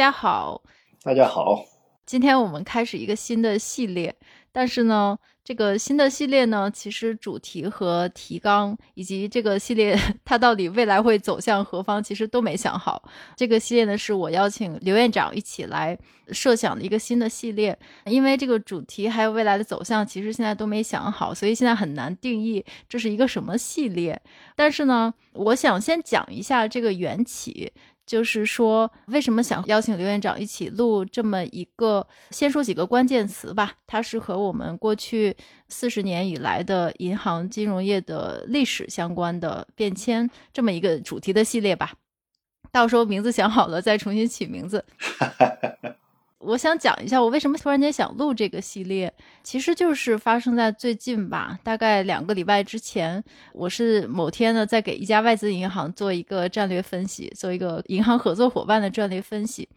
[0.00, 0.62] 大家好，
[1.02, 1.62] 大家好，
[2.06, 4.16] 今天我们开始一个新的系列，
[4.50, 9.94] 但是呢，这个新的系列呢，其实主题和提纲以及这个系列
[10.24, 13.02] 它到底未来会走向何方，其实都没想好。
[13.36, 15.98] 这个系列呢，是我邀请刘院长一起来
[16.32, 24.18] 设想的一个新的系列，因为这个主题还有未来的走向，其实现在都没想好，所以现在很难定义这是一个什么系列。
[24.56, 27.70] 但是呢，我想先讲一下这个缘起。
[28.10, 32.04] 就是说，为什么想邀请刘院长一起录这么一个？
[32.32, 35.36] 先说几个关键词吧，它是和我们过去
[35.68, 41.92] 四十年以来的银行金融业的历史相关的变迁，这么一个主题的系列吧。
[42.72, 44.84] 到时候名字想好了再重新起名字。
[46.40, 53.22] 我想讲一下，我为什么突然间想录这个系列，其实就是发生在最近吧，大概两个礼拜之前。
[53.52, 59.68] 我是某天呢，在给一家外资银行做一个战略分析，做一个银行合作伙伴的战略分析。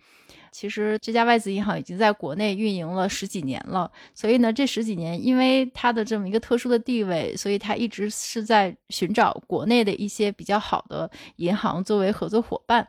[0.54, 12.88] 其实这家外资银行已经在国内运营了十几年了，所以呢，这十几年因为它的这么一个特殊的地位，所以它一直是在寻找国内的一些比较好的银行作为合作伙伴。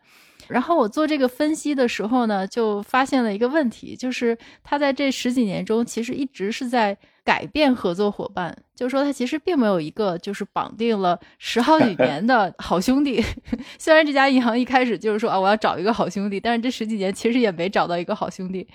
[0.49, 13.23] 然后我做这个分析的时候呢，就发现了一个问题，就是他在这十几年中，其实一直是在改变合作伙伴，就是说他其实并没有一个就是绑定了十好几 年的好兄弟。
[13.79, 18.69] 虽然这家银行一开始就是说啊，我要找一个好兄弟，但是这十几年其实也没找到一个好兄弟。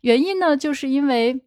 [0.00, 1.40] 原因呢，就是因为。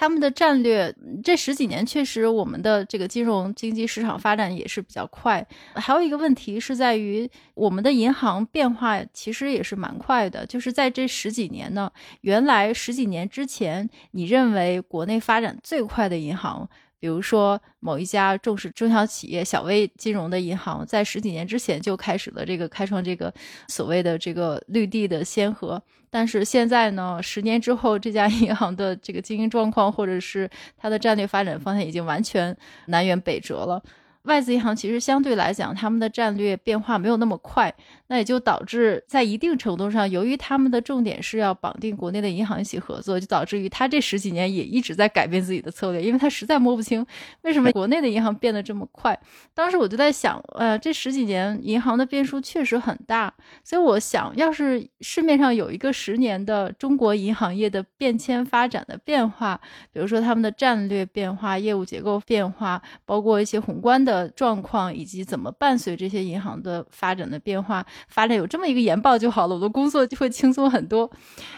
[0.00, 0.90] 他们的战略
[1.22, 5.46] 这十几年确实，我们的这个金融经济市场发展也是比较快。
[5.74, 10.46] 还有一个问题是在于，我们的银行变化其实也是蛮快的。
[10.46, 16.66] 就是在这十几年呢，原来十几年之前，你认为国内发展最快的银行。
[17.00, 23.32] 比如说，某一家重视中小企业、小微金融的银行，在十几年之前就开始了这个开创这个
[23.68, 25.82] 所谓的这个绿地的先河。
[26.10, 32.54] 但是现在呢，十年之后，这家 银行的这个经营状况，或者是它的战略发展方向，已经完全
[32.86, 33.82] 南辕北辙了。
[34.24, 37.74] 外资银行其实相对来讲，他们的战略变化没有那么快，
[38.08, 47.04] 那也就导致在一定程度上，由于他们的重点是要绑定国内的银行一起合作，就导致于他这十几年也一直在改变自己的策略，因为他实在摸不清
[47.42, 49.18] 为什么国内的银行变得这么快。
[49.54, 53.32] 当时我就在想，呃，这十几年银行的变数确实很大，
[53.64, 59.58] 所以我想要是市面上有一个十年的中国银行业的变迁发展的变化，
[59.94, 64.09] 比如说他们的战略变化、业务结构变化，包括一些宏观的。
[64.10, 71.08] 的状况以及怎么伴随这些银行的发展的变化发展，有这么一个研报就好了，我的工作就会轻松很多。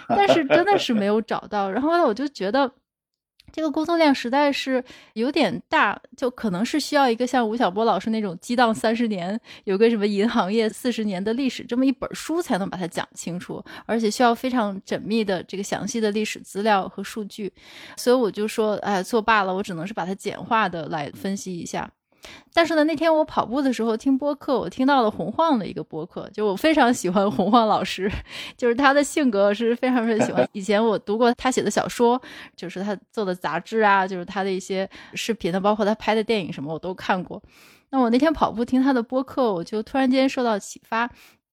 [0.08, 2.70] 但是真的是没有找到，然后呢我就觉得
[3.50, 4.82] 这个工作量实在是
[5.14, 17.52] 有点大，就可能是需要一个像吴晓波老师那种激荡三十年，有个什么银行业四十年的历史这么一本书才能把它讲清楚，而且需要非常缜密的这个详细的历史资料和数据。
[17.96, 21.91] 所以我就说，哎，作罢了，我只能是把它简化的来分析一下。
[22.55, 28.10] 但是呢，那天我跑步的时候听播客，我听到了洪晃的一个播客，就我非常喜欢洪晃老师，
[28.56, 30.47] 就是他的性格是非常非常喜欢。
[30.53, 32.21] 以前我读过他写的小说，
[32.56, 37.43] 就是他做的杂志啊，就是他的一些视频的，包括他拍的电影什么我都看过。
[37.91, 41.10] 那我那天跑步听他的播客，我就突然间受到启发。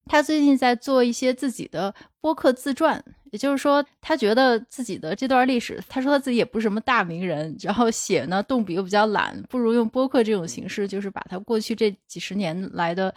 [0.10, 13.14] 他最近在做一些自己的播客自传，也就是说，他觉得自己的这段历史，他说他自己也不是什么大名人，然后写呢动笔又比较懒，不如用播客这种形式，就是把他过去这几十年来的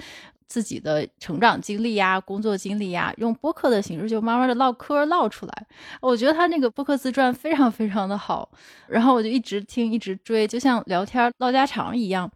[0.46, 5.66] 自己的成长经历呀、工作经历呀，用播客的形式就慢慢的唠嗑唠出来。
[6.02, 8.46] 我觉得他那个播客自传非常非常的好，
[8.86, 12.30] 然后我就一直听一直追，就像聊天唠家常一样。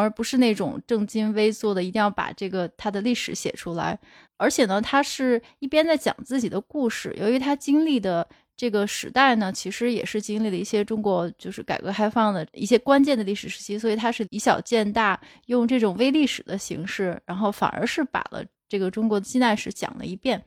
[0.00, 3.98] 而不是那种正襟危坐的，一定要把这个他的历史写出来。
[4.36, 7.14] 而且呢，他是一边在讲自己的故事。
[7.18, 8.26] 由于他经历的
[8.56, 20.42] 这个时代呢，其实也是经历了一些中国就是改革开放的一些关键的历史时期，所以他是以小见大，用这种微历史的形式，然后反而是把了这个中国的近代史讲了一遍。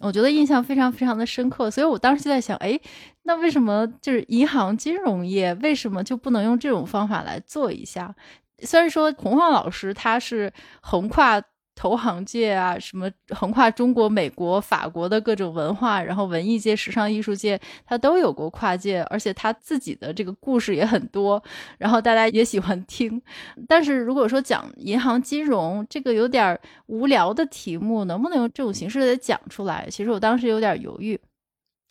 [0.00, 2.78] 我觉得印象非常非常的深刻，所以我当时就在想，哎，
[3.24, 8.14] 那为什么就是银行金融业为什么就不能用这种方法来做一下？
[8.62, 11.42] 虽然说洪晃老师他是横跨
[11.74, 21.42] 投行界啊，什么横跨中国、美国、法国的各种文化，然后文艺界、时尚艺术界，他都有过跨界，而且他自己的这个故事也很多，
[21.78, 23.22] 然后大家也喜欢听。
[23.66, 29.88] 但是如果说讲银行金融这个有点无聊的题目，能不能用这种形式来讲出来？
[29.90, 31.18] 其实我当时有点犹豫。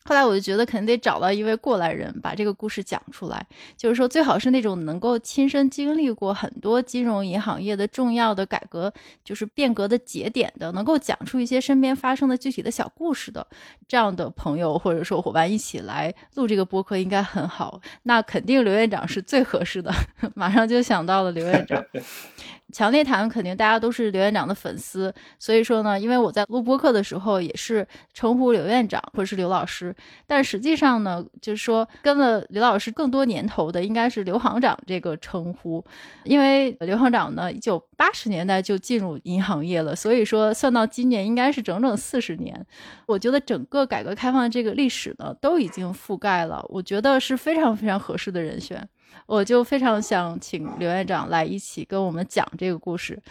[0.06, 3.46] 后来我就觉得肯定得找到一位过来人，把这个故事讲出来。
[3.78, 8.92] 就是说，最好是那种能够亲身经历过很多金融银行业的重要的改革，
[9.24, 13.46] 就是变革的节点的，能够讲出一些身边发生的具体的小故事的
[13.88, 17.80] 这样的朋友或者说伙伴一起来录这个播客，应该很好。
[18.04, 19.94] 那肯定刘院长是最合适的，
[20.34, 21.84] 马上就想到了刘院长。
[22.72, 29.96] 强烈谈肯定大家都是刘院长的粉丝，所以说呢，因为我在录播课的时候也是称呼刘院长或者是刘老师，
[30.28, 35.84] 但实际上呢，就是说跟了刘老师更多年头的应该是刘行长这个称呼，
[36.24, 42.66] 因为刘行长呢，一九八十年代就进入银行业了，所以说算到今年应该是整整四十年。
[43.06, 48.88] 我觉得整个改革开放这个历史呢，都已经覆盖了，我觉得是非常非常合适的人选。
[49.26, 53.22] 我就非常想请刘院长来一起跟我们讲这个故事，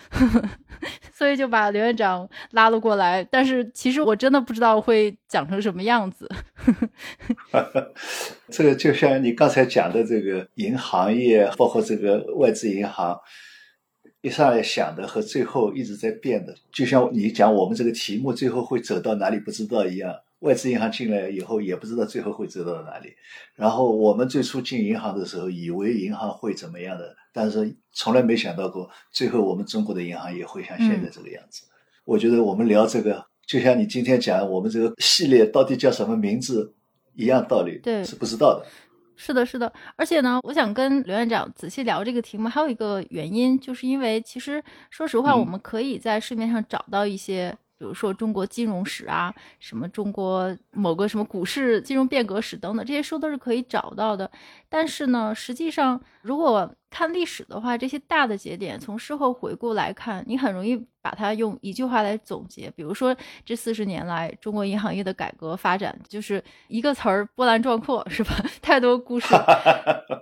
[1.12, 3.24] 所以就把刘院长拉了过来。
[3.24, 6.30] 但是其实我真的不知道会讲成什么样子。
[8.50, 13.18] 这个就像你刚才讲的这个银行业，包括这个外资银行，
[14.20, 20.14] 一上来想的和最后一直在变的，就像你讲我们这个题目最后会走到哪里不知道一样。
[20.40, 23.12] 外资银行进来以后，也不知道最后会走到哪里。
[23.54, 31.64] 然后我们最初进银行的时候，以为银行会怎么样的，但是从来没想到过，最后我们中国的银行也会像现在这个样子。
[32.04, 36.72] 我觉得我们聊这个，就像你今天讲我们这个系列到底叫什么名字
[37.14, 38.66] 一样道理，对，是不知道的。
[39.16, 39.72] 是的，是的。
[39.96, 47.58] 而且呢，我想跟刘院长仔细聊这个题目，还有一个原因，就是因为其实说实话，我们可以在市面上找到一些。
[47.78, 54.30] 比如说中国金融史啊，什么中国某个什么股市金融变革史等等，这些书都是可以找到的。
[54.68, 62.70] 但是呢，实际上如果看历史的话，这些大的节点从事后回顾来看，你很容易把它用一句话来总结。
[62.74, 63.14] 比如说
[63.44, 68.34] 这四十年来中国银行业的改革发展，就是一个词儿波澜壮阔，是吧？
[68.62, 69.34] 太多故事。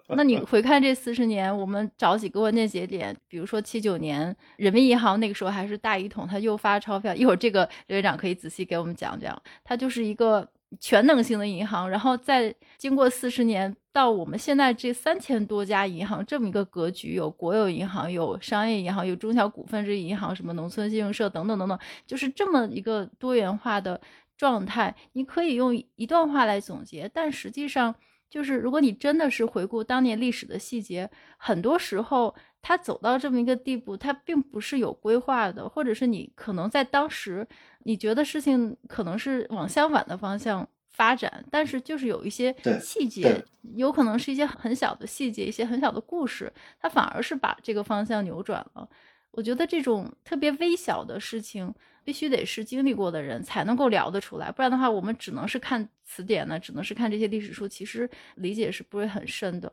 [0.08, 7.14] 那你回看这四十年，我们找几个关键节点，比如说七九年人民银行那个时候还是大一统，它又发钞票。
[7.14, 10.46] 一会儿这个刘院长可以仔细给我们讲讲，它就是一个。
[10.80, 24.00] 全能性的银行，然后再经过四十年，到我们现在这三千多家银行这么一个格局，有国有银行，有商业银行，有中小股份制银行，什么农村信用社等等等等，就是这么一个多元化的
[24.36, 24.94] 状态。
[25.12, 27.94] 你可以用一段话来总结，但实际上
[28.36, 37.48] 就是，如果你真的是回顾当年历史的细节，很多时候它走到这么一个地步，它并不是有规划的，或者是你可能在当时。
[37.84, 43.42] 你觉得事情可能是往相反的方向发展，但是就是有一些细节，
[43.74, 48.86] 有可能是一些很小的细节，一些很小的故事，它反而是把这个方向扭转了。
[49.30, 51.72] 我觉得这种特别微小的事情，
[52.06, 59.72] 必须得是经历过的人才能够聊得出来，不然的话，我们只能是看词典呢，只能是看这些历史书，其实理解是不会很深的。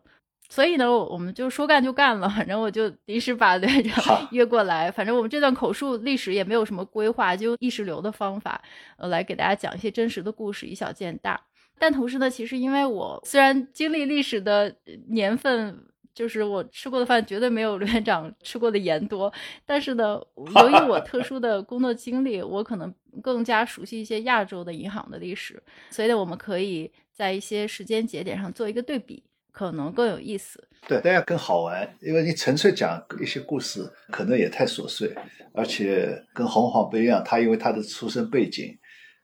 [0.49, 4.89] 所以呢，我们就说干就干了，反正我就临时把刘院长约过来。
[4.89, 8.59] 反正我们这段口述历史也没有什么规划，就意识流的方法，
[8.97, 11.39] 呃，来给大家讲一些真实的故事，以小见大。
[11.77, 14.75] 但同时呢，其实因为我虽然经历历史的
[15.07, 19.31] 年份，就是我吃过的饭绝对没有刘院长吃过的盐多，
[19.65, 29.23] 但是呢， 由于我特殊的工作经历，我可能更加熟悉一些亚洲的银行的历史，所以呢，我们可以在一些时间节点上做一个对比。
[29.51, 35.15] 可能更有意思，对，大家更好玩，因为你纯粹讲一些故事，可能也太琐碎，
[35.53, 37.21] 而且跟红黄不一样。
[37.23, 38.75] 他因为他的出身背景，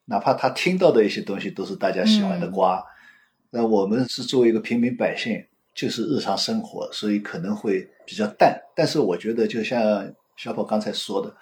[0.05, 2.85] 哪怕他听到的一些东西都是大家喜欢的瓜，
[3.49, 5.43] 那我们是作为一个平民百姓，
[5.79, 8.59] 就是日常生活，所以可能会比较淡。
[8.75, 11.33] 但是我觉得，就像小宝刚才说的，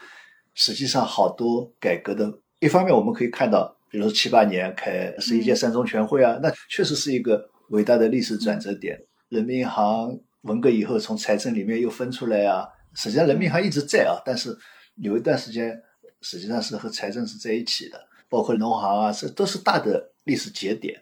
[0.53, 7.50] 实际上好多改革的，一方面我们可以看到，比如说七八年开十一届三中全会啊，那确实是一个。
[7.72, 12.65] 伟大的历史转折点，人民银行文革以后从财政里面又分出来啊。
[12.96, 14.58] 实际上，人民银行一直在啊，但是
[14.96, 15.77] 有一段时间
[16.22, 20.98] 实际上是和财政是在一起的，包括农行啊，这都是大的历史节点。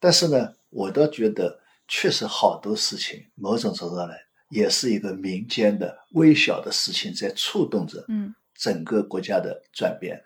[0.00, 1.56] 但是呢，我倒觉得
[1.88, 4.14] 确实好多事情，某种程度上来
[4.50, 10.22] 也是一个民间的微小的事情在触动着，嗯，整个国家的转变。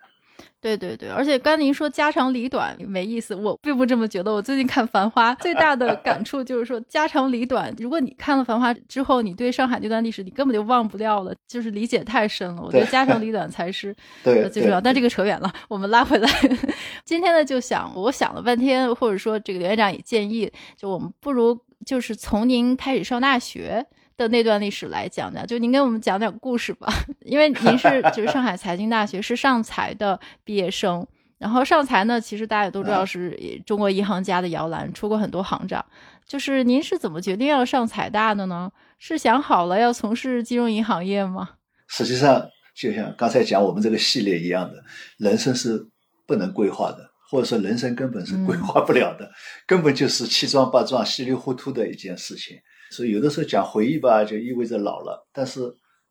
[0.63, 4.33] 对对对，而且刚您说家长里短没意思，我并不这么觉得。
[4.33, 7.75] 我最近看《繁花》，最大的感触就是说家长里短。
[7.79, 12.63] 如果你看了《繁花》之后，你对上海这段历史你根本就忘不掉了，就是理解太深了。
[12.63, 13.93] 我觉得家长 里短才是
[14.23, 14.81] 最重要。
[14.81, 16.31] 但这个扯远了，我们拉回来。
[17.05, 23.85] 今天呢，就想我想了半天，或者说这个刘院长也建议，就我们不如就是从您开始上大学。
[24.17, 26.93] 的那段历史来讲讲，就您给我们讲讲故事吧，
[27.25, 31.07] 因为您是 就是上海财经大学是上财的毕业生，
[31.39, 35.85] 然后上财呢，其实大家也都知道啊是中国银行家的摇篮，出过很多行长。
[36.25, 38.71] 就是您是怎么决定要上财大的呢？
[38.99, 41.51] 是想好了要从事金融银行业吗？
[41.89, 44.75] 实际上，就像刚才讲我们这个系列一样的，
[45.19, 45.85] 人生是
[46.27, 49.29] 不能规划的，或者说人生根本是规划不了的，
[49.67, 52.57] 根本就是七撞八撞、稀里糊涂的一件事情。
[52.93, 55.61] 所以有的时候讲回忆吧，就意味着老了，但是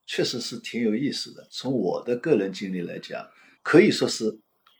[0.06, 1.48] 确实是挺有意思的。
[1.52, 3.26] 从我的个人经历来讲，
[3.62, 4.38] 可以说是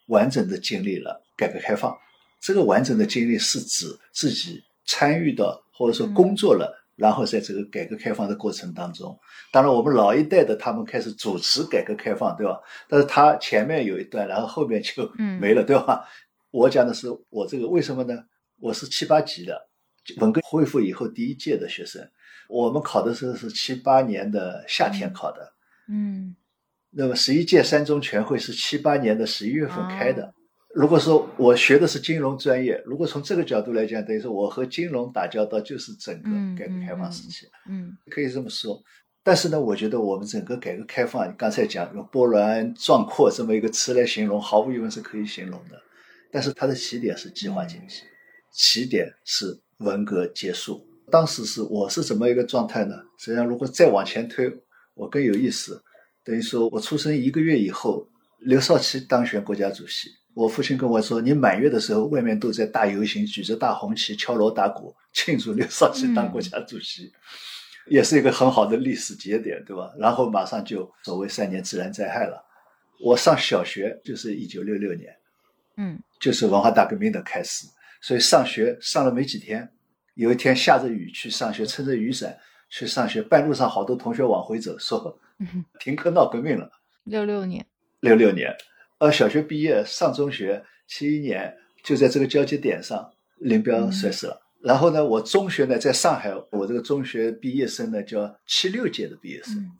[0.08, 1.96] 完整的经历了改革开放。
[2.42, 6.80] 这个完整的经历是指自己参与到或者说工作了。
[6.98, 9.18] 然后在这个改革开放的过程当中，
[9.52, 12.60] 当然我们老一代的他们开始主持改革开放，对吧？
[12.88, 16.08] 但是他前面有一段，然后后面就没了，对吧？
[16.52, 18.24] 我讲的是我这个为什么呢？
[18.60, 19.60] 我是七八级的，
[20.18, 22.08] 文革恢复以后第一届的学生，
[22.50, 25.54] 我们考的时候是七八年的夏天考的，
[25.90, 26.36] 嗯，
[26.90, 30.34] 那么十一届三中全会是七八年的十一月份开的。
[30.74, 38.82] 如果说我学的是金融专业，如果从这个角度来讲，等于说我和金融打交道就是整个改革开放时期，嗯，可以这么说。
[39.22, 45.80] 但是呢，我觉得我们整个改革开放，刚才讲用波澜壮阔这么一个词来形容，毫无疑问是可以形容的。
[46.32, 48.04] 但是它的起点是计划经济，
[48.52, 50.88] 起点是文革结束。
[51.12, 52.96] 当时是我是怎么一个状态呢？
[53.18, 54.50] 实际上，如果再往前推，
[54.94, 55.84] 我更有意思。
[56.24, 58.08] 等于说我出生一个月以后，
[58.40, 60.10] 刘少奇当选国家主席。
[60.34, 67.12] 我父亲跟我说：“你满月的时候，外面都在大游行，举着大红旗，敲锣打鼓，庆祝刘少奇当国家主席，嗯、
[67.90, 72.42] 也是一个很好的历史节点，对吧？”然后马上就所谓三年自然灾害了。
[73.04, 75.14] 我上小学就是一九六六年，
[75.76, 77.68] 嗯，就是文化大革命的开始。
[78.02, 79.72] 所以上学上了没几天，
[80.16, 82.38] 有一天下着雨去上学，撑着雨伞
[82.70, 85.20] 去上学，半路上好多同学往回走，说
[85.80, 86.70] 停课闹革命了。
[87.04, 87.66] 六六年，
[88.02, 88.56] 六六年。
[89.00, 94.34] 呃，小学毕业上中学，七一年就在这个交接点上，林彪摔死了。
[94.34, 99.72] 嗯、然后呢，我中学呢在上海，我这个中学毕业生呢叫七六届的毕业生，嗯、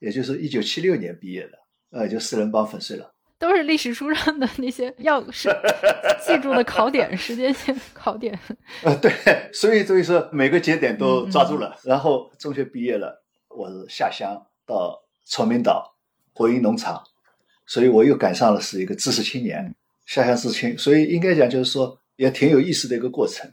[0.00, 1.58] 也就是一九七六年毕业的，
[1.90, 3.14] 呃，就四人帮粉碎了。
[3.38, 5.48] 都是历史书上的那些要是
[6.26, 8.38] 记住的考点，时间线考点。
[8.82, 9.12] 呃，对，
[9.52, 11.68] 所以所以说每个节点都抓住了。
[11.76, 15.94] 嗯、然后中学毕业了，我是下乡到崇明岛
[16.32, 17.02] 国营农场。
[17.66, 19.74] 所以我又赶上了是一个知识青年，
[20.06, 23.52] 下乡知青，所以应该讲就是说也挺有意思的一个过程。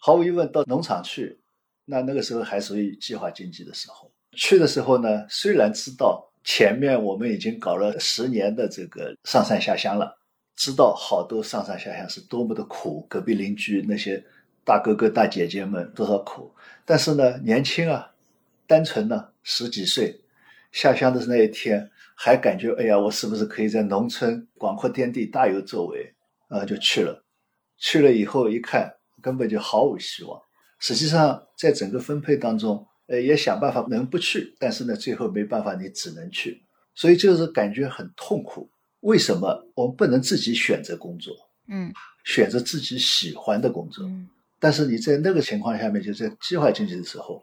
[0.00, 1.38] 毫无疑问，到农场去，
[1.84, 4.10] 那那个时候还属于计划经济的时候。
[4.32, 10.18] 去的时候呢，虽然知道前面我们已经搞了十年的这个上山下乡了，
[10.56, 14.24] 知道好多上山下乡是多么的苦，隔壁邻居那些
[14.64, 18.12] 大哥哥大姐姐们多少苦，但是呢，年轻啊，
[18.66, 20.20] 单纯呢，十几岁，
[20.70, 21.90] 下乡的那一天。
[22.14, 26.14] 还感觉哎呀，我是不是可以在农村广阔天地大有作为？
[26.48, 27.24] 啊，就去了。
[27.78, 30.40] 去了以后一看，根本就毫无希望。
[30.78, 36.62] 实际上，在整个分配当中，呃，也想办法能不去，但是呢，最后没办法，你只能去。
[36.94, 38.68] 所以就是感觉很痛苦。
[39.00, 41.34] 为什么我们不能自己选择工作？
[41.68, 41.92] 嗯，
[42.24, 44.04] 选择自己喜欢的工作。
[44.06, 44.26] 嗯，
[44.58, 47.42] 但是你在那个情况下面，就在计划经济的时候，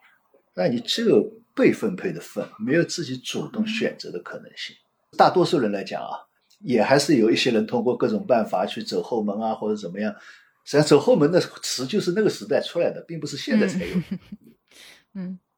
[0.56, 1.32] 那你只有。
[1.56, 4.74] 被分配的份，没有自己主动选择的可能性。
[5.18, 6.16] 大多数人来讲啊，
[6.62, 10.10] 也还是有一些人通过各种办法去走后门啊，或者怎么样。
[10.64, 13.94] 实际上，走后门的词就是那个时代出来的，并不是现在才有。
[15.16, 15.38] 嗯，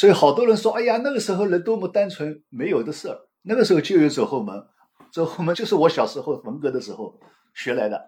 [0.00, 3.18] 所以好多人说：“哎呀，那个时候人多么单纯，没有的事儿。
[3.42, 4.64] 那个时候就有走后门，
[5.12, 7.20] 走后门就是我小时候文革的时候
[7.52, 8.00] 学来的。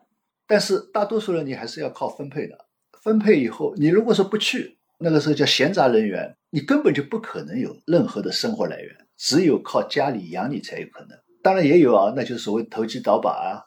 [0.47, 2.57] 但是大多数人你还是要靠分配的。
[3.03, 11.11] 分配以后，你如果说不去，那个时候叫闲杂人员。”你根本就不可能有任何的生活来源，只有靠家里养你才有可能。
[11.43, 13.61] 当然也有啊，那就是所谓投机倒把啊。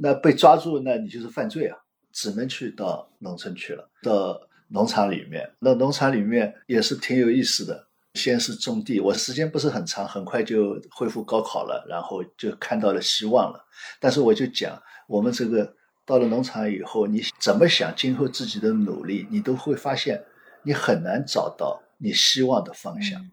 [0.00, 1.76] 那被抓住，那你就是犯罪啊，
[2.12, 4.40] 只能去到农村去了，到
[4.72, 5.48] 农场里面。
[5.60, 7.88] 那农场里面也是挺有意思的。
[8.14, 13.64] 先是种地，我时间不是很长，很快就恢复高考了，然后就看到了希望了。
[14.00, 15.74] 但是我就讲，我们这个
[16.04, 20.22] 到了农场以后，你怎么想今后自己的努力，你都会发现
[20.62, 21.80] 你很难找到。
[22.04, 23.30] 你希望的方向，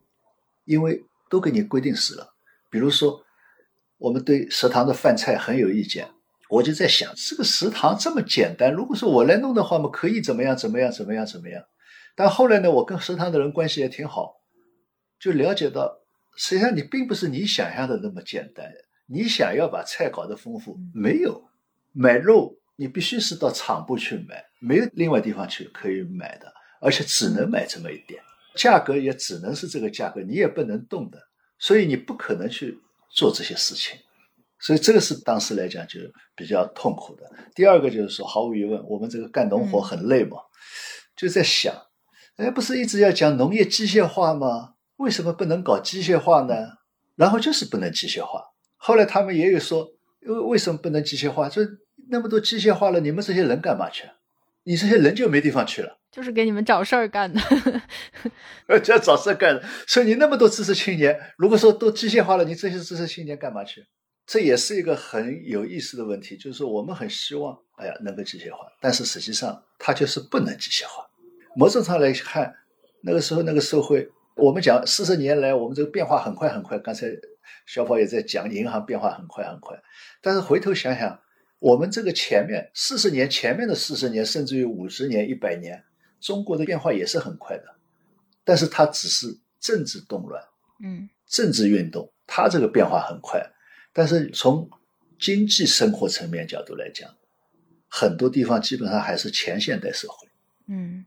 [0.66, 2.36] 因为都给你规定死了。
[2.70, 3.26] 比如说，
[3.98, 6.08] 我们对食堂的饭菜很有意见，
[6.50, 11.64] 我就在想，这个食堂这么简单，如果说我来弄的话嘛，可以怎么样怎么样怎么样怎么样。
[12.16, 14.42] 但后来呢，我跟食堂的人关系也挺好，
[15.20, 16.00] 就了解到，
[16.36, 18.66] 实际上你并不是你想象的那么简单。
[19.06, 21.50] 你想要把菜搞得丰富，没有
[21.94, 26.52] 买肉，你必须是到厂部去买，没有另外地方去可以买的，
[26.82, 28.22] 而且只能买这么一点。
[28.56, 31.20] 价格也只能是这个价格，你也不能动的，
[31.58, 32.80] 所以你不可能去
[33.12, 33.98] 做这些事情。
[34.60, 36.00] 所以这个是当时来讲就
[36.36, 37.24] 比较痛苦的。
[37.56, 40.38] 第二个就是说，毫无疑问，我们这个干农活很累嘛，
[41.16, 41.74] 就在想，
[42.38, 44.74] 哎，不是一直要讲农业机械化吗？
[44.98, 46.54] 为什么不能搞机械化呢？
[47.16, 48.42] 然后就是不能机械化。
[48.78, 49.88] 后来他们也有说，
[50.22, 51.48] 为为什么不能机械化？
[51.48, 51.62] 就
[52.10, 54.04] 那么多机械化了，你们这些人干嘛去？
[54.64, 55.98] 你这些人就没地方去了。
[56.12, 57.40] 就是给你们找事儿干的，
[58.84, 59.64] 就要找事儿干的。
[59.88, 63.86] 所以你那么多知识青年，如果说都机械化了，你这些知识青年干嘛去？
[64.30, 66.38] 这也是一个很有意思的问题。
[66.38, 71.04] 就是说，我们很希望，哎呀，能够机械化，但是实际上它就是不能机械化。
[71.56, 72.54] 某种上来看，
[73.02, 76.78] 那个时候那个社会，我们讲四十年来，我们这个变化很快很快。
[76.78, 77.08] 刚才
[77.66, 79.76] 小宝也在讲，银行变化很快很快。
[80.22, 81.20] 但是回头想想，
[81.58, 85.84] 我们这个前面四十年前面的四十年，甚至于五十年、一百年。
[86.22, 87.64] 中国的变化也是很快的，
[88.44, 89.26] 但是它只是
[89.60, 90.44] 政治动乱，
[90.84, 93.42] 嗯，政治运动，它这个变化很快。
[94.00, 94.70] 但是从
[95.20, 97.14] 经济生活层面角度来讲，
[97.90, 100.30] 很多地方基本上还是前现代社会，
[100.68, 101.06] 嗯，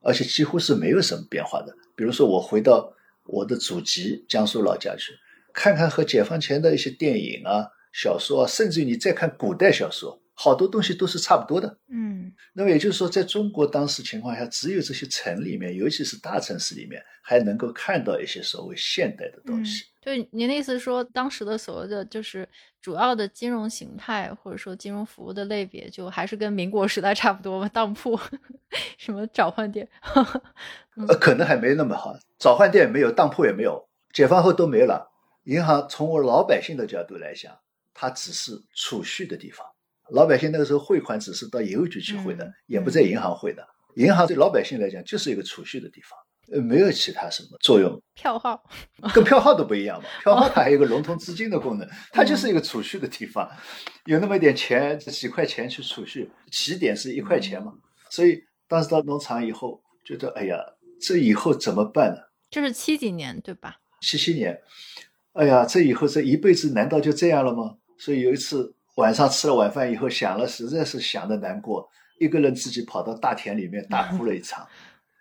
[0.00, 1.76] 而且几乎是没有什么变化的。
[1.94, 2.90] 比如说，我回到
[3.24, 5.12] 我的祖籍江苏老家去，
[5.52, 10.18] 看看和解放前的一些电影啊、小说啊，甚至于你再看古代小说。
[10.38, 19.86] 好多东西都是差不多的，嗯，那么也就是说，在中国当时情况下，只有这些城里面，尤其是大城市里面，还能够看到一些所谓现代的东西。
[20.02, 22.46] 对，您的意思是说，当时的所谓的就是
[22.82, 27.70] 主要的金融形态，或者说金融服务的类别，就还是跟民国时代差不多吗？
[27.72, 28.20] 当铺，
[28.98, 29.88] 什么找换店？
[31.08, 35.10] 呃，可能还没那么好，找换店也没有，当铺也没有，解放后都没了。
[35.44, 37.58] 银行从我老百姓的角度来讲，
[37.94, 39.66] 它只是储蓄的地方。
[40.12, 43.66] 老百姓那个时候汇款只是到邮局去汇的，也不在银行汇的。
[43.96, 46.18] 银行对老百姓来讲就是一个储蓄的地方，
[46.52, 47.98] 呃，没有其他什么作用。
[48.14, 48.62] 票号
[49.14, 53.50] 跟票号都不一样嘛， 票号它还有个融通资金的功能，它就是一个储蓄的地方，
[54.04, 57.72] 有那么一点钱，几块钱去储蓄，起点是一块钱嘛。
[58.10, 60.58] 所以当时到农场以后，觉得哎呀，
[61.00, 62.18] 这以后怎么办呢？
[62.50, 63.78] 这是七几年对吧？
[64.02, 64.60] 七七年，
[65.32, 67.76] 哎呀，这以后这一辈子难道就这样了吗？
[67.98, 68.75] 所以有一次。
[68.96, 74.66] 晚上吃了晚饭以后，想了，实在是想的难过，一个人自己跑到大田里面大哭了一场，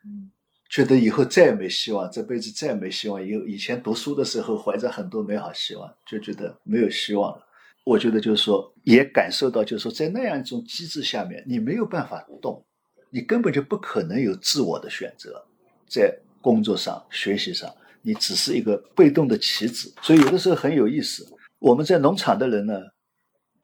[0.72, 3.26] 觉得以后再也没希望，这辈子再也没希望。
[3.26, 7.46] 有以前读书的时候怀着很多美好希望，就觉得没有希望了。
[7.84, 12.66] 我觉得就是说，也感受到就是说，在那样一种机制下面，你没有办法动，
[13.10, 15.46] 你根本就不可能有自我的选择，
[15.88, 17.70] 在工作上、学习上，
[18.02, 19.94] 你只是一个被动的棋子。
[20.02, 21.28] 所以有的时候很有意思，
[21.60, 22.74] 我们在农场的人呢。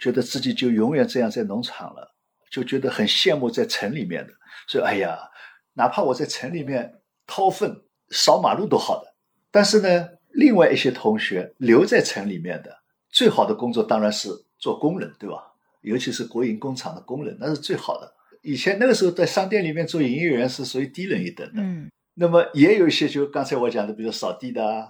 [0.02, 2.14] 觉得自己就永远这样在农场了，
[2.50, 4.34] 就觉得很羡慕在城里面的。
[4.68, 5.18] 所以，哎呀，
[5.76, 6.92] 哪怕我在城里面
[7.26, 9.14] 掏粪、扫马路都好的。
[9.52, 12.76] 但是呢，另外一些同学留在城里面的，
[13.10, 15.54] 最好的工作当然是做工人，对吧？
[15.82, 18.14] 尤其是国营工厂的工人，那是最好的。
[18.42, 21.62] 以前那个时候在商店里面做营业员是属于低人一等的。
[21.62, 21.90] 嗯。
[22.16, 24.88] 那么也有一些，就刚才我讲的，比如扫地的、啊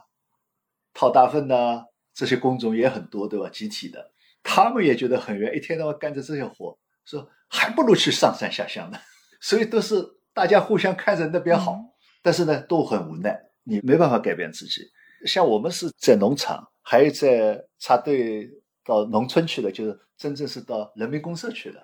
[0.94, 3.48] 掏大粪的这些工种也很多，对吧？
[3.48, 4.12] 集体的。
[4.44, 8.98] 他们也觉得很冤，一天到晚干着这些活，说还不如去上山下乡呢。
[9.42, 11.80] 所以都是大家互相看着那边好，
[12.22, 14.82] 但是呢都很无奈，你没办法改变自己。
[15.26, 18.50] 像我们是在农场，还有在插队
[18.86, 21.82] 到农村去的，就是真正是到人民公社去的。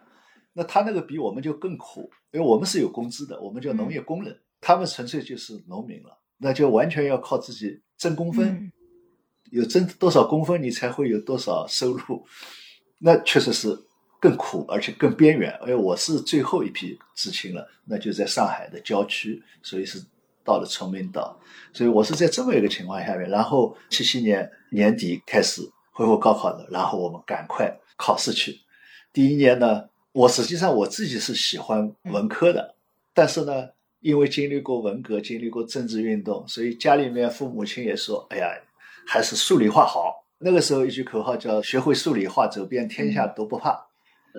[0.53, 8.71] 那他那个比我们就更苦，因为我们是有工资的，我们叫农业工人，他们纯粹就是农民了，那就完全要靠自己挣工分。
[9.51, 12.25] 有挣多少工分，你才会有多少收入，
[12.99, 13.77] 那确实是
[14.19, 15.51] 更苦，而且更边缘。
[15.61, 20.03] 而我是最后一批知青了，那就在上海的郊区，所以是
[20.43, 21.39] 到了崇明岛。
[21.73, 28.59] 所以我是在这么一个情况下面，然后七七年年底开始恢复高考的，然后我们赶快考试去。
[29.13, 32.75] 第一年呢，我实际上我自己是喜欢文科的，
[33.13, 33.69] 但是呢，
[34.01, 38.47] 因为经历过文革，经历过政治运动，所以家里面父母亲也说：“哎呀。”
[39.07, 40.25] 还是数理化好。
[40.39, 43.87] 那个时候一句口号叫“学会数理化，走遍天下都不怕”。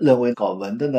[0.01, 0.99] 认为搞文的呢，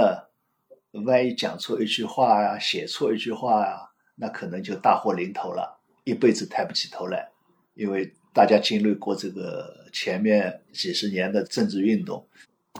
[1.06, 7.30] 万一讲错一句话呀，写错一句话呀，那可能就大祸临头了，一辈子抬不起头来。
[7.76, 12.28] 因为大家经历过这个前面几十年的政治运动，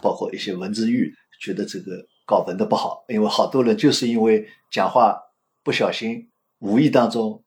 [0.02, 5.18] 包括一些文字狱，觉得这个搞文的不好，因为好多人就是因为讲话
[5.64, 7.42] 不小心，无意当中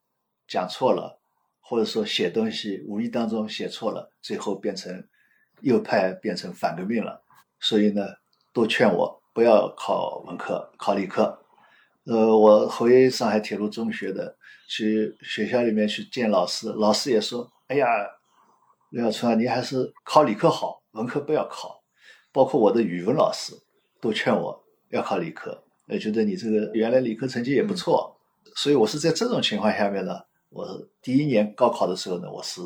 [0.49, 1.19] 讲错了。
[1.73, 5.03] 或者说写东西无意当中写错了，最后变成
[5.63, 7.23] 右派，变成反革命了。
[7.61, 8.07] 所以呢，
[8.53, 11.43] 都劝我不要考文科，考理科。
[12.05, 14.37] 呃，我回上海铁路中学的，
[14.69, 17.87] 去学校里面去见老师，老师也说：“哎呀，
[18.91, 21.83] 刘小春啊，你还是考理科好，文科不要考。
[22.33, 23.55] 包括我的语文老师
[23.99, 28.15] 都劝我要考理科，呃，觉得你这个原来理科成绩也不错，
[28.57, 30.21] 所以我是在这种情况下面呢，
[30.53, 30.67] 我
[31.01, 32.61] 第一年高考的时候呢，我是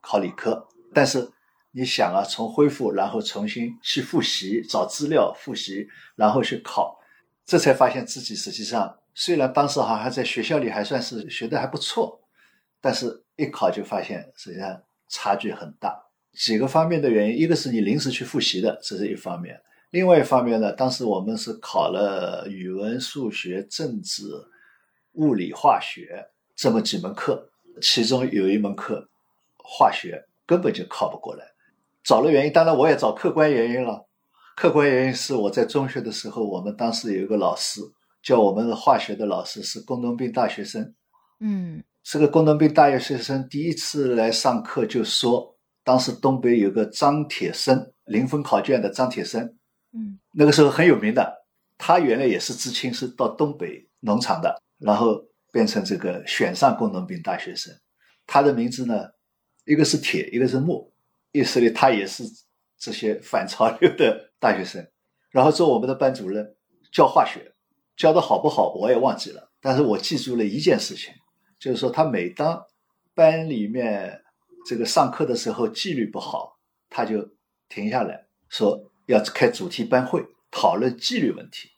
[0.00, 0.66] 考理科。
[0.94, 1.28] 但是
[1.70, 6.98] 你想啊，从恢复，然后重新去复习，找资料复习，然后去考，
[7.44, 12.18] 这才发现自己实际上虽然当时好像在学校里还算是学的还不错，
[12.80, 15.94] 但是一考就发现实际上差距很大。
[16.32, 19.54] 几个方面的原因，一个是你临时去复习的，这是一方面；
[19.90, 24.24] 另外一方面呢，当时我们是考了语文、数学、政治、
[25.12, 29.08] 物理、化学这么几门课，其中有一门课
[29.62, 31.44] 化学根本就考不过来。
[32.02, 34.06] 找了原因，当然我也找客观原因了。
[34.56, 37.80] 客观原因是我在中学的时候，我们当时有一个老师，
[38.22, 40.94] 教我们的化学的老师是工农兵大学生。
[41.40, 45.52] 嗯，这个工农兵大学生第一次来上课就说。
[45.84, 49.40] 当时东北有个张铁生，零分考卷的张铁生，
[49.92, 51.46] 嗯，那个时候很有名的。
[51.78, 55.22] 他原来也是知青，是到东北农场的，然后
[55.56, 57.72] 变成这个选上工农兵大学生。
[58.26, 59.08] 他的名字呢，
[59.64, 60.92] 一个是铁，一个是木，
[61.32, 62.24] 意思里他也是
[62.76, 64.86] 这些反潮流的大学生。
[65.30, 66.54] 然后做我们的班主任，
[66.92, 67.54] 教化学，
[67.96, 71.14] 教的好不好我也忘记了，但是我记住了一件事情，
[71.58, 72.62] 就是说他每当
[73.14, 74.20] 班里面。
[74.68, 76.58] 这个上课的时候纪律不好，
[76.90, 77.30] 他就
[77.68, 81.68] 停下来说要开主题班会讨论纪律问题，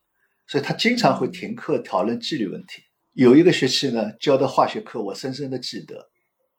[0.47, 2.81] 所以他经常会停课讨论纪律问题。
[3.19, 6.09] 有一个学期呢，教的化学课我深深的记得，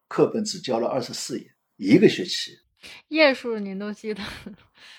[0.09, 1.45] 课本只教了二十四页，
[1.77, 2.51] 一个学期，
[3.07, 4.21] 页数您都记得，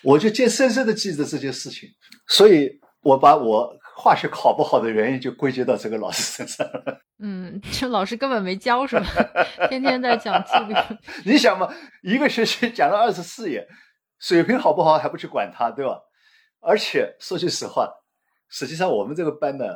[0.02, 1.86] 我就记深深的记得这件事情，
[2.26, 3.78] 所以我把我。
[3.92, 7.02] 化学考不好的原因就归结到这个老师身上了。
[7.18, 9.06] 嗯，这老师根本没教什么？
[9.68, 10.74] 天天在讲纪律。
[11.26, 11.70] 你想嘛，
[12.02, 13.68] 一个学期讲了二十四页，
[14.18, 16.00] 水平好不好还不去管他，对吧？
[16.60, 17.90] 而且说句实话，
[18.48, 19.66] 实际上我们这个班呢，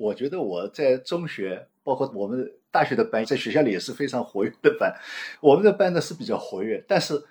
[0.00, 4.94] 我觉得我在中学，包括我们大学的班，在学校里也是非常活跃的班。
[5.40, 7.22] 我们的班呢是比较活跃，但是。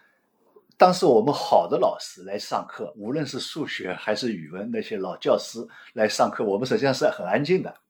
[0.79, 5.59] 当时我们好的老师来上课，无论是数学还是语文，那些老教师
[5.91, 7.81] 来上课，我们实际上是很安静的。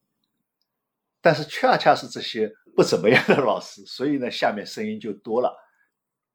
[1.21, 5.55] 但是恰恰是这些不怎么样的老师，所以呢，下面声音就多了，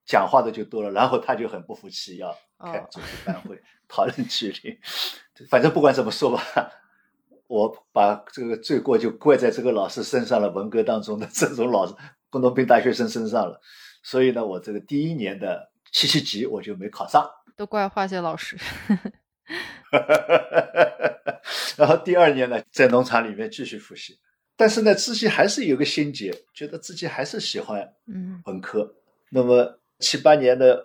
[0.07, 4.79] 讲话的就多了，然后他就很不服气，要开组织班会讨论纪律。
[5.51, 6.41] 反正不管怎么说吧，
[7.47, 11.95] 我把这个罪过就怪在这个老师身上了，文革当中的 这种老师，
[12.31, 13.61] 工农兵大学生身上了。
[14.03, 15.71] 所以呢，我这个第一年的。
[15.93, 17.25] 七七级我就没考上，
[17.57, 18.57] 都怪化学老师。
[21.79, 24.19] 然后第二年呢，在农场里面继续复习，
[24.57, 28.93] 但是呢，自己还是有个心结，觉得自己还是喜欢嗯文科。
[29.31, 30.85] 那么七八年的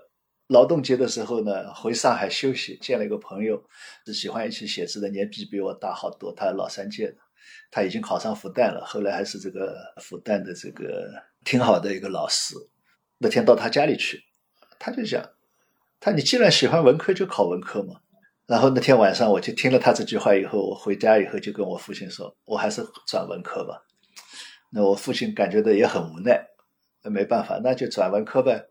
[0.49, 3.63] 劳动节的时候呢，回上海休息，见了一个朋友，
[4.03, 7.17] 是喜欢一起写字的，年纪比我大好多，他老三届的，
[7.69, 11.07] 他已经考上复旦了，后来还是这个复旦的这个
[11.45, 12.55] 挺好的一个老师。
[13.19, 14.23] 那天到他家里去。
[14.79, 15.23] 他就讲，
[15.99, 17.99] 他你既然喜欢文科，就考文科嘛。
[18.47, 23.83] 然后那天晚上我就听了他这句话以后，我回家以后就跟我父亲说，我还是转文科吧。
[24.71, 26.43] 那我父亲感觉到也很无奈，
[27.03, 28.69] 那没办法，那就转文科呗。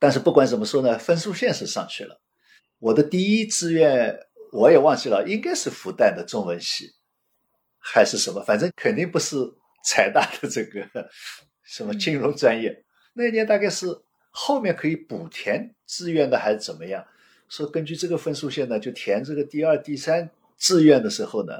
[0.00, 2.20] 但是不管怎么说呢，分数线是上去了。
[2.80, 4.18] 我的第一志愿
[4.50, 6.90] 我也忘记了，应该是复旦的中文系，
[7.78, 9.36] 还是什么，反正肯定不是
[9.84, 10.84] 财大的这个
[11.62, 12.84] 什么金融专业。
[13.12, 13.86] 那一年大概是。
[14.32, 17.04] 后面可以补填志愿的还是怎么样？
[17.48, 21.52] 说根据这个分数线呢，就填这个第二、第三志愿的时候呢，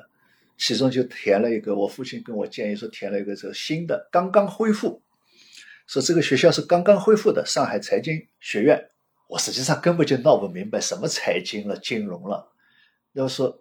[0.56, 1.74] 其中就填了一个。
[1.74, 5.02] 我父亲跟我建议说，填了一个这个新的，刚刚恢复，
[5.90, 8.90] 说这个学校是刚刚恢复的上海财经学院。
[9.26, 12.52] 我实际上根本就闹不明白什么财经了、金融了。
[13.12, 13.60] 要说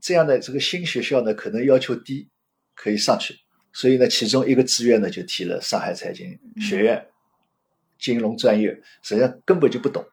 [0.00, 2.28] 这样的这个新学校呢，可能要求低，
[2.74, 3.38] 可以上去。
[3.72, 7.06] 所以呢，其中一个志愿呢，就提了上海财经学院。
[7.96, 10.04] 金融专业实际上根本就不懂，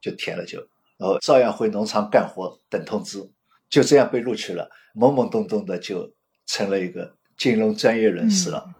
[0.00, 0.58] 就填了就，
[0.98, 3.24] 然后照样回农场干活等通知，
[3.70, 6.12] 就这样被录取了，懵懵懂懂的就
[6.44, 8.74] 成了一个金融专业人士了，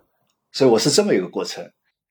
[0.50, 1.70] 所以我是这么一个过程。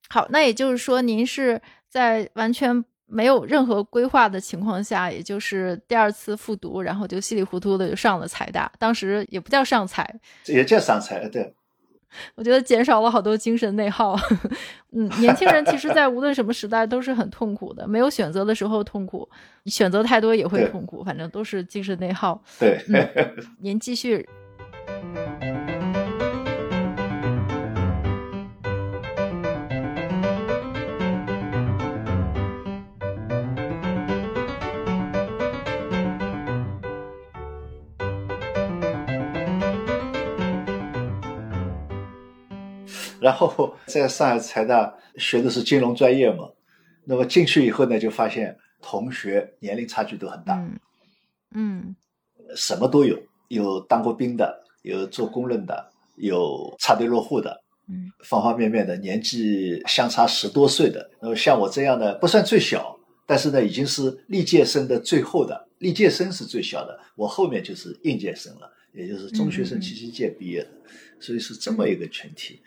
[0.09, 11.53] 好，那也就是说，您是在完全没有任何规划的情况下，也就是第二次复读，然后就稀里糊涂的就上了财大，当时也不叫上财，也叫上财，对。
[12.35, 14.15] 我觉得减少了好多精神内耗。
[14.93, 19.27] 嗯，年轻人其实，在无论什么时代都是很痛苦的，没有选择的时候痛苦，
[19.65, 22.41] 选择太多也会痛苦，反正都是精神内耗。
[22.57, 22.79] 对，
[23.59, 24.25] 您继续。
[43.25, 46.47] 然后在上海财大学的是金融专业嘛，
[47.05, 50.79] 那么进去以后呢，就发现同学年龄差距都很大，嗯
[51.55, 51.95] 嗯。
[52.55, 57.59] 什么都有，有当过兵的，有做工人的，有插队落户的，
[57.89, 58.11] 嗯。
[58.23, 61.09] 方方面面的，年纪相差十多岁的。
[61.19, 70.69] 那么像我这样的不算最小，但是呢已经是历届生的最后的，历届生是最小的，我后面就是应届生了，也就是中学生七七届毕业的，
[71.19, 72.61] 所以是这么一个群体。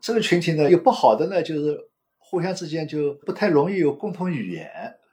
[0.00, 1.78] 这个群体呢，有不好的呢，就是
[2.18, 4.70] 互相之间就不太容易有共同语言，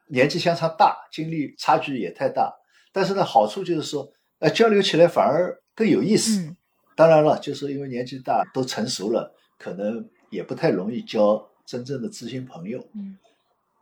[0.07, 2.53] 年纪相差大，经历差距也太大。
[2.91, 6.41] 但是呢，好处就是说，呃，交流起来反而更有意思。
[6.41, 6.57] 嗯
[6.95, 13.17] 当然了，就是因为年纪大，都成熟了，可能也不太容易交真正的知心朋友，嗯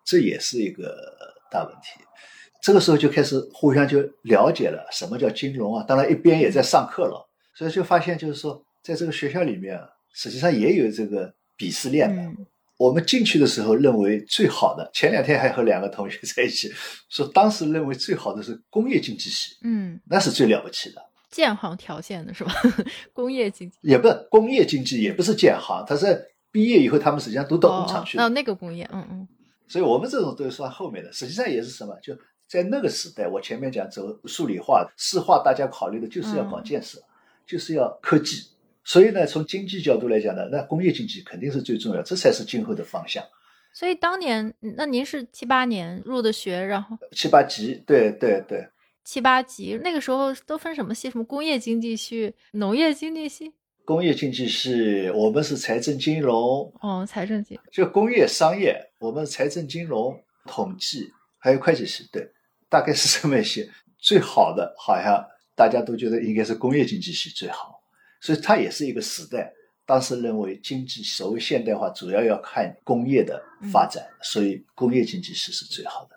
[0.05, 0.95] 这也是一个
[1.51, 1.99] 大问题。
[2.61, 12.21] 这个时候就开始互相就了解了什么叫金融啊，当然一边也在上课了，所以就发现就是说，在这个学校里面啊，实际上也有这个鄙视链的。
[12.21, 12.45] 嗯
[12.77, 16.67] 我们进去的时候认为最好的，前两天还和两个同学在一起
[17.09, 20.99] 说，当时认为最好的是工业经济系，嗯，那是最了不起的。
[21.29, 22.51] 建行条线的是吧？
[23.13, 28.29] 工业经济也不是工业经济，也不是建行，他是毕业以后他们实际上都到工厂去哦，了。
[28.29, 29.27] 那个工业，嗯嗯
[29.67, 31.95] 所以我们这种都是算后面的，实际上也是什么？
[32.01, 36.97] 就在那个时代，我前面讲走数理化、市化，大家考虑的就是要搞建设，
[37.45, 38.47] 就是要科技。
[38.83, 43.23] 所以呢，从经济角度来讲呢，那工业经济肯定是最重要，这才是今后的方向。
[43.73, 48.67] 所以当年，那您是七八年入的学，然后七八级，对对对，
[49.05, 51.09] 七八级那个时候都分什么系？
[51.09, 53.53] 什么工业经济系、农业经济系？
[53.85, 57.57] 工业经济系我们是财政金融，哦，财政金。
[57.71, 62.29] 就工业商业，我们财政金融、统计还有会计系，对，
[62.69, 63.69] 大概是这么一些。
[63.97, 65.23] 最好的好像
[65.55, 67.80] 大家都觉得应该是工业经济系最好，
[68.21, 69.51] 所以它也是一个时代。
[69.83, 76.15] 当时认为经济所谓现代化主要要看工业的发展，所以工业经济是是最好的。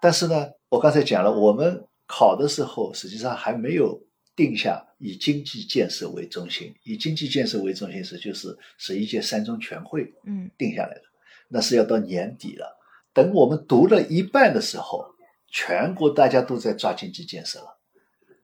[0.00, 4.00] 但是呢，我刚才讲了，我们考的时候实际上还没有
[4.34, 11.02] 定下以经济建设为中心，以经济建设为中心是就是十一届三中全会嗯定下来的，
[11.48, 12.78] 那是要到年底了。
[13.12, 15.04] 等我们读了一半的时候，
[15.48, 17.76] 全国大家都在抓经济建设了，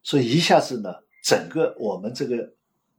[0.03, 0.93] 所以一下子呢，
[1.25, 2.53] 整个我们这个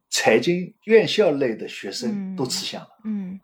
[0.10, 2.90] 财经院校类的学生都吃香了。
[3.06, 3.40] 嗯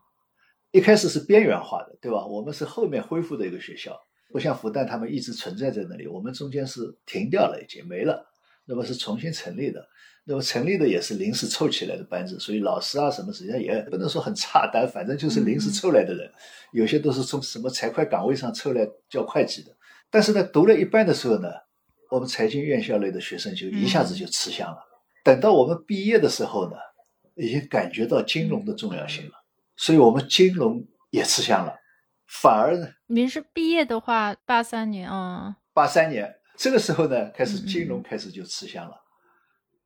[0.71, 2.26] 一开始是边缘化的，对吧？
[2.26, 3.95] 我们是后面恢复的一个学校，
[4.32, 8.26] 不像复旦他们一直存在在那里，我们中间是停掉了，已经没了。
[8.65, 9.88] 那么是重新成立的，
[10.23, 16.28] 那么成立的也是临时凑起来的班子，所以老师啊什么实际上也不能说很差，但反正就是临时凑来的人，
[16.71, 19.71] 有些都是从什么财会岗位上凑来教会计的。
[20.10, 21.49] 但是呢，读了一半的时候呢，
[22.10, 24.80] 我们财经院校类的学生就一下子就吃香了。
[25.24, 26.76] 等到我们毕业的时候呢，
[27.36, 29.32] 已经感觉到金融的重要性了，
[29.78, 31.74] 所以我们金融也吃香了。
[32.28, 39.00] 反而呢，您是毕业的话，八三年，啊八三年这个时候呢，开始金融开始就吃香了。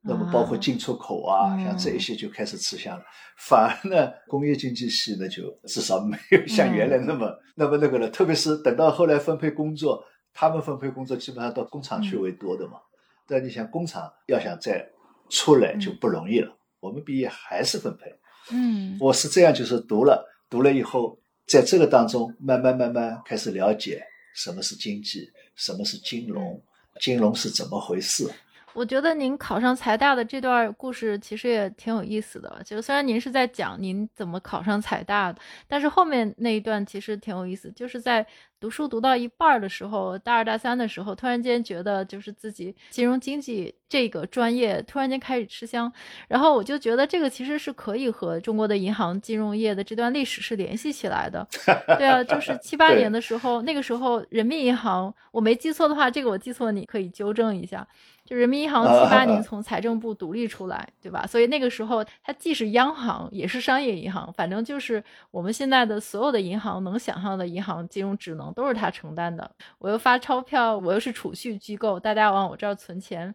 [0.02, 3.04] 那么包括进出口啊，嗯像这一些就开始吃香了。
[3.38, 8.10] 反而呢，工业经济系呢就至少没有像原来那么、那么那个了。
[8.10, 10.02] 特别是等到后来分配工作，
[10.34, 12.80] 他们分配工作基本上到工厂去为多的嘛。
[13.28, 14.88] 但你想工厂要想再
[15.29, 16.57] 出来就不容易了。
[16.79, 18.13] 我们毕业还是分配。
[18.51, 24.01] 嗯我是这样，就是读了，读了以后，在这个当中慢慢慢慢开始了解
[24.35, 26.61] 什么是经济，什么是金融，
[27.01, 28.29] 金融是怎么回事。
[28.77, 32.61] 我觉得您考上财大的这段故事其实也挺有意思的。
[32.63, 38.23] 就虽然您是在讲您怎么考上财大的，但是后面那一段其实挺有意思，就是在
[38.59, 45.91] 读书读到一半儿的时候，大二大三的时候，突然间觉得就是自己金融经济这个专业突然间开始吃香，
[46.27, 51.47] 然后我就觉得这个其实是可以和中国的银行金融业的这段历史是联系起来的。
[51.97, 57.87] 对啊，就是七八年的时候，那个时候人民银行，我没记错的话，这个我记错，你可以纠正一下。
[58.27, 61.25] 就人民银行七八年从财政部独立出来，对吧？
[61.25, 69.49] 所以那个时候它既是央行，也是商业银行，反正就是我们现在的所有的银行能想象的银行金融职能都是它承担的。
[69.79, 73.33] 我又发钞票，我又是储蓄机构，大家往我这儿存钱，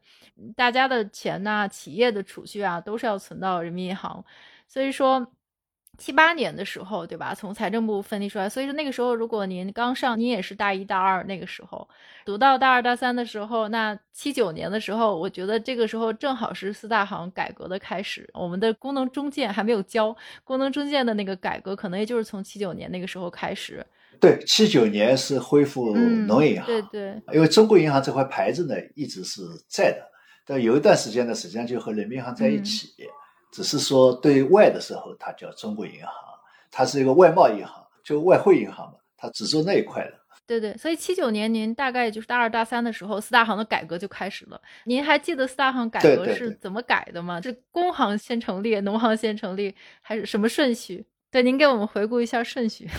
[0.55, 4.22] 大家的钱呐、企业的储蓄啊，都是要存到人民银行。
[4.68, 5.26] 所以说。
[6.03, 7.33] 七八年的时候，对吧？
[7.33, 11.88] 从财政部分离出来，所以说那个时候，如果您刚上，您也是大一、大二那个时候，
[12.25, 20.12] 读到大二、大三的时候，那七九年的时候，我觉得这个时候正好是四大行改革的开始，我们的功能中介还没有交，
[20.43, 23.87] 功能中介的那个改革，可能也就是从七九年那个时候开始。
[24.19, 29.99] 对，七九年是恢复嗯，农业银行，对对，因为中国银行这块牌子呢一直是在的，
[30.45, 32.88] 但有一段时间呢，实际上就和人民银行在一起。
[33.53, 36.12] 只是说对外的时候它叫中国银行，
[36.71, 40.15] 它是一个外贸银行，就外汇银行嘛，它只做那一块的。
[40.45, 44.61] 对对，所以七九年您大概就是大二大三的时候，四大行的改革就开始了。
[44.85, 47.41] 您还记得四大行改革是怎么改的吗？
[47.41, 51.07] 是工行先成立，农行先成立，还是什么顺序？
[51.31, 52.91] 对，您给我们回顾一下顺序。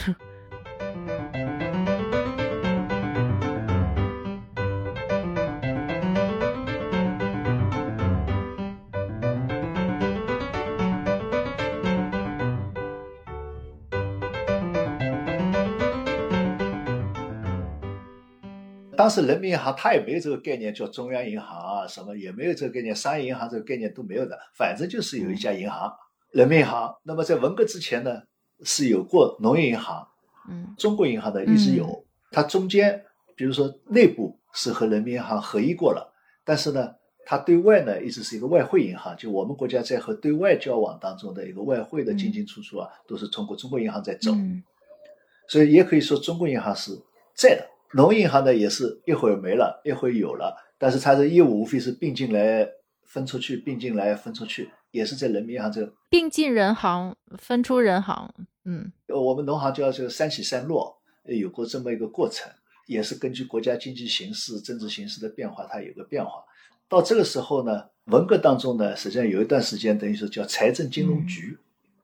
[18.95, 25.91] 当时人民银行它也没有这个概念叫中央银行啊，什么也没有这个概念，商业银行这个概念都没有的，反正就是有一家银行，
[26.31, 26.93] 人民银行。
[27.03, 28.21] 那么在文革之前呢，
[28.63, 30.07] 是有过农业银行，
[30.49, 32.05] 嗯，中国银行的一直有。
[32.31, 33.03] 它中间，
[33.35, 36.93] 比如说内部是和人民银行合一过了，但是呢，
[37.25, 44.31] 它对外呢一直是一个外汇银行，就我们国家在和对外交往当中的一个外汇的进进出出啊，都是通过中国银行在走。
[45.47, 46.91] 所以也可以说中国银行是
[47.35, 47.72] 在的。
[47.95, 52.67] 农银行呢，也是一会儿没了，一会儿有了，但是它的业务无非是并进来、
[53.05, 58.33] 分出去，并进来、分出去，也是在人民银行这个并进人行、分出人行。
[58.65, 62.51] 嗯，我们农行叫这个三起三落，有过这么一个过程，
[62.87, 66.43] 也是根据国家经济形势、政治形势的变化，它有个变化。
[66.89, 71.55] 到这个时候呢，文革当中呢，实际上有一段时间，等于说叫财政金融局，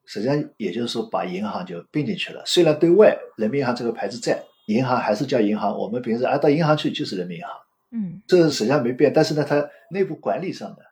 [0.06, 2.44] 实际上也就是说把银行就并进去了。
[2.46, 4.44] 虽然对外人民银行这个牌子在。
[4.70, 7.52] 银行还是叫银行，我们平时啊到银行去就是人民银行，
[7.92, 9.12] 嗯，这实际上没变。
[9.12, 10.84] 但是呢，它内部管理上的，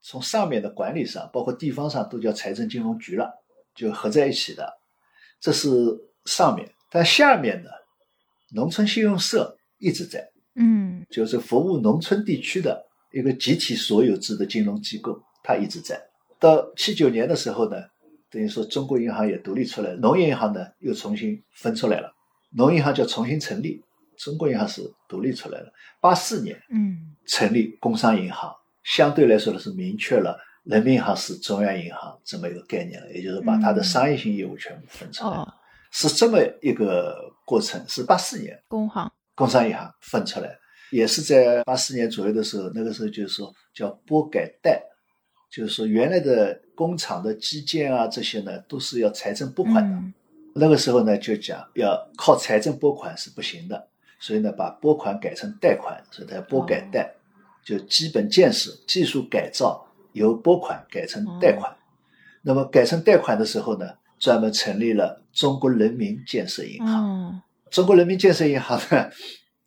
[0.00, 3.30] 从上面的管理上，包括地方上都叫财政金融局了，
[3.74, 4.66] 就合在一起的。
[5.40, 5.68] 这是
[6.24, 7.70] 上面，但下面的
[8.54, 16.00] 农村信用社一直在，嗯，就是服务农村地区的一个集体所有制的金融机构，它一直在。
[16.40, 17.76] 到七九年的时候呢，
[18.30, 22.14] 等于说中国银行也独立出来了，农业银行呢又重新分出来了。
[22.50, 23.82] 农银行叫重新成立，
[24.16, 25.72] 中国银行是独立出来的。
[26.00, 35.46] 八四年，嗯，成立工商银行，相对来说呢是明确了人民银行是中央银行这么一个概念了，也就是把它的商业性业务全部分出来，
[35.90, 37.82] 是这么一个过程。
[37.88, 40.56] 是八四年，工行、工商银行分出来，
[40.90, 44.82] 也是在八四年左右的时候，那个时候就是说叫拨改贷，
[45.50, 49.96] 就是说原来的工厂的基建啊这些呢都是要财政拨款的。
[50.54, 57.14] 那个时候呢，就讲要靠财政拨款是不行的，所以呢，把拨款改成贷款，所以它拨改贷，
[57.64, 61.74] 就基本建设、技术改造由拨款改成贷款。
[62.42, 63.86] 那么改成贷款的时候呢，
[64.18, 67.42] 专门成立了中国人民建设银行。
[67.70, 69.10] 中国人民建设银行呢，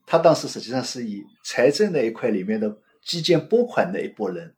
[0.06, 4.54] 它当时实际上是以财政那一块里面的基建拨款那一拨人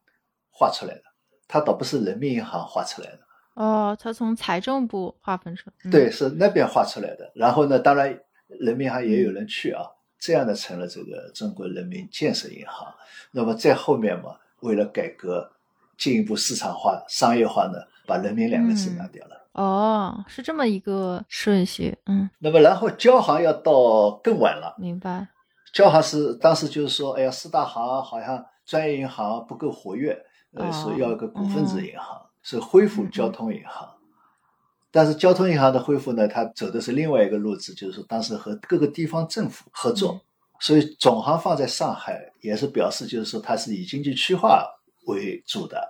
[0.49, 1.01] 划出来的，
[1.47, 3.19] 它倒不是人民银行划出来的。
[3.55, 7.31] 哦，他从财政部划分出来，对，是那边划出来的。
[7.35, 8.07] 然后呢，当然
[8.47, 9.85] 人民银行也有人去啊，
[10.19, 12.93] 这样的成了这个中国人民建设银行。
[13.31, 15.51] 那么在后面嘛，为了改革，
[15.97, 19.47] 进一步市场化、商业化呢，把人民两个字拿掉了。
[19.53, 22.27] 哦，是这么一个顺序，嗯。
[22.39, 25.27] 那么然后交行要到更晚了，明白？
[25.71, 30.19] 交行是当时就是说，哎呀，四大行好像专业银行不够活跃，
[30.55, 32.19] 呃，说要一个股份制银行。
[32.43, 33.89] 是恢复交通银行，
[34.91, 40.21] 但是交通银行的恢复呢，它走的是另外一个路子，就是说当时和各个地方政府合作，
[40.60, 44.63] 所以总行放在上海，也是表示就是说它是以经济区划
[45.08, 45.82] 为主的，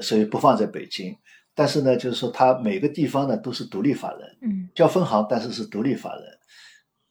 [0.00, 1.16] 所以不放在北京。
[1.54, 6.24] 但是呢，就是说它每个地方呢都是独立法人，嗯，叫分行，但是是独立法人，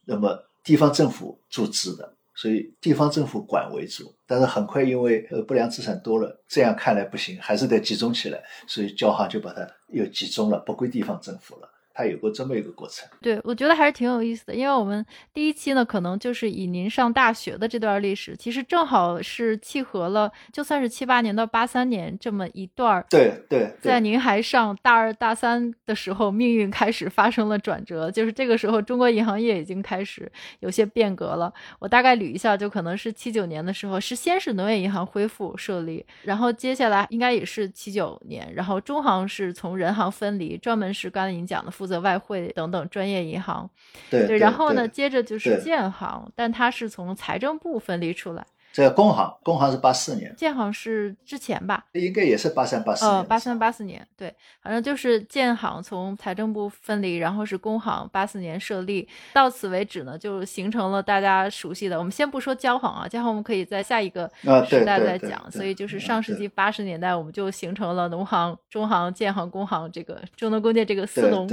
[0.05, 2.16] 那么地方政府注资的。
[2.37, 11.67] 所以地方政府管为主，但是很快因为呃不良资产多了，这样看来不行，还是得集中起来，所以交行就把它又集中了，不归地方政府了。
[11.97, 14.53] 它有过这么一个过程，对我觉得还是挺有意思的。
[14.53, 23.03] 因为我们第一期呢，可能就是以您上大学的这段历史，其实正好是契合了，就算是七八年到八三年这么一段儿。
[23.09, 31.51] 对对，在您还上大二大三的时候，命运开始发生了转折，就是这个时候，中国银行业已经开始有些变革了。
[31.79, 41.86] 我大概捋一下，就可能是七九年的时候，是先是农业银行恢复设立，然后接下来应该也是七九年，然后中行是从人行分离，专门是刚才您讲的负。
[41.87, 43.67] 责外汇等等专业银行，
[44.11, 51.85] 对对，然后呢，接着就是建行，但它是从财政部分离出来，这工行，工行是八四年，建行是之前吧？
[51.93, 53.25] 应该也是八三八四呃，年。
[53.25, 61.97] 八三八四年，对，反正就是建行从财政部分离，然后是工行八四年设立，到此为止呢，就形成了大家熟悉的。
[61.97, 64.29] 我们先不说交行啊，交行我们可以在下一个
[64.67, 65.41] 时代再讲。
[65.49, 71.47] 对所以就是上世纪八十年代，我们就形成了农行、中行、建行、工行这个中农工建这个四农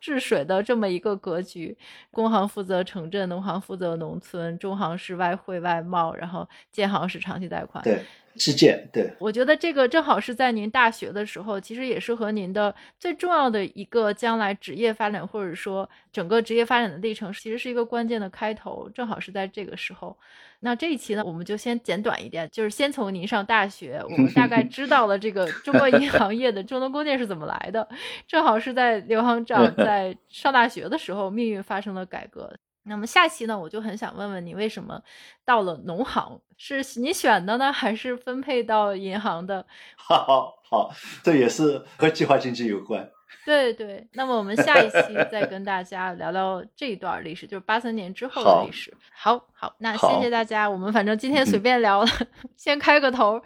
[0.00, 1.76] 治水的这么一个格局。
[2.10, 7.82] 工行负责城镇，农行负责农村，中行是外汇外贸，然后建行是长期贷款。
[7.82, 8.02] 对，
[8.38, 20.16] 基建对我觉得这个正好是在您大学的时候，其实也是和您的最重要的一个将来职业发展，或者说整个职业发展的历程，其实是一个关键的开头，正好是在这个时候。
[20.60, 27.88] 那这一期呢，我们就先简短一点，就是先从您上大学，我们大概知道了这个中国银行业的中农工建是怎么来的，
[28.26, 32.52] 正好是在刘行长 在上大学的时候，命运发生了改革。
[32.88, 35.00] 那么下期呢，我就很想问问你，为什么
[35.44, 36.40] 到了农行？
[36.56, 39.64] 是你选的呢，还是分配到银行的？
[39.96, 40.90] 好好好，
[41.22, 43.08] 这也是和计划经济有关。
[43.44, 44.06] 对对。
[44.12, 48.92] 那么我们下一期再跟大家聊聊这一段历史，就是八三年之后的历史。
[49.14, 50.68] 好好，那谢谢大家。
[50.68, 52.10] 我们反正今天随嗯便聊了，
[52.56, 53.40] 先开个头，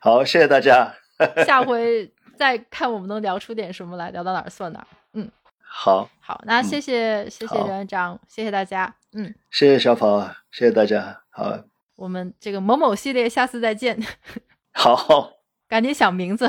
[0.00, 0.92] 好，谢谢大家。
[1.46, 4.86] 下回再看我们能聊出点什么来，聊到哪儿算哪儿。
[5.12, 5.30] 嗯，
[5.70, 8.94] 好，好，那谢谢、谢谢院长，谢谢大家。
[9.12, 11.22] 嗯，谢谢小跑，谢谢大家。
[11.30, 11.58] 好，
[11.96, 13.98] 我们这个某某系列下次再见，
[14.72, 15.32] 好，
[15.68, 16.48] 赶紧想名字。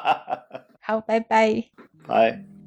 [0.80, 1.64] 好，拜拜。
[2.06, 2.59] 拜。